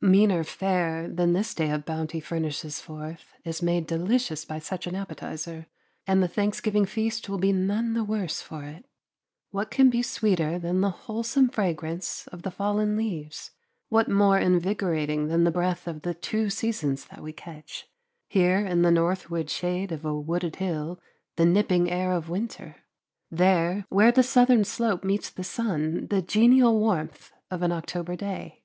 [0.00, 4.94] Meaner fare than this day of bounty furnishes forth is made delicious by such an
[4.94, 5.66] appetizer,
[6.06, 8.84] and the Thanksgiving feast will be none the worse for it.
[9.50, 13.50] What can be sweeter than the wholesome fragrance of the fallen leaves?
[13.88, 17.88] What more invigorating than the breath of the two seasons that we catch:
[18.28, 21.00] here in the northward shade of a wooded hill
[21.34, 22.76] the nipping air of winter,
[23.28, 28.62] there where the southern slope meets the sun the genial warmth of an October day.